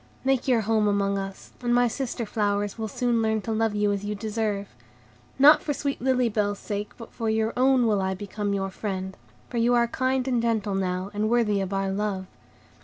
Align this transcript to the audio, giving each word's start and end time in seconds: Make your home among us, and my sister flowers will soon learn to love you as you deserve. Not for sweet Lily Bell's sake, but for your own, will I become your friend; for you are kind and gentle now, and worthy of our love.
Make 0.23 0.47
your 0.47 0.61
home 0.61 0.87
among 0.87 1.19
us, 1.19 1.51
and 1.61 1.75
my 1.75 1.87
sister 1.87 2.25
flowers 2.25 2.75
will 2.75 2.87
soon 2.87 3.21
learn 3.21 3.39
to 3.41 3.51
love 3.51 3.75
you 3.75 3.91
as 3.91 4.03
you 4.03 4.15
deserve. 4.15 4.67
Not 5.37 5.61
for 5.61 5.73
sweet 5.73 6.01
Lily 6.01 6.27
Bell's 6.27 6.57
sake, 6.57 6.93
but 6.97 7.13
for 7.13 7.29
your 7.29 7.53
own, 7.55 7.85
will 7.85 8.01
I 8.01 8.15
become 8.15 8.51
your 8.55 8.71
friend; 8.71 9.15
for 9.47 9.57
you 9.57 9.75
are 9.75 9.87
kind 9.87 10.27
and 10.27 10.41
gentle 10.41 10.73
now, 10.73 11.11
and 11.13 11.29
worthy 11.29 11.61
of 11.61 11.71
our 11.71 11.91
love. 11.91 12.25